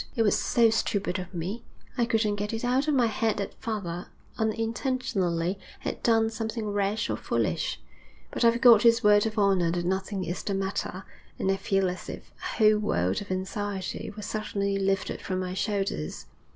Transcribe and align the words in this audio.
'It 0.15 0.23
was 0.23 0.35
so 0.35 0.71
stupid 0.71 1.19
of 1.19 1.31
me; 1.31 1.61
I 1.95 2.05
couldn't 2.07 2.37
get 2.37 2.53
it 2.53 2.65
out 2.65 2.87
of 2.87 2.95
my 2.95 3.05
head 3.05 3.37
that 3.37 3.53
father, 3.61 4.07
unintentionally, 4.35 5.59
had 5.81 6.01
done 6.01 6.31
something 6.31 6.65
rash 6.71 7.07
or 7.07 7.15
foolish; 7.15 7.79
but 8.31 8.43
I've 8.43 8.61
got 8.61 8.81
his 8.81 9.03
word 9.03 9.27
of 9.27 9.37
honour 9.37 9.69
that 9.69 9.85
nothing 9.85 10.23
is 10.23 10.41
the 10.41 10.55
matter, 10.55 11.03
and 11.37 11.51
I 11.51 11.55
feel 11.57 11.87
as 11.87 12.09
if 12.09 12.31
a 12.41 12.45
whole 12.57 12.79
world 12.79 13.21
of 13.21 13.29
anxiety 13.29 14.09
were 14.15 14.23
suddenly 14.23 14.75
lifted 14.79 15.21
from 15.21 15.39
my 15.39 15.53
shoulders.' 15.53 16.25